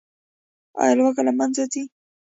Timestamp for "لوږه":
0.97-1.21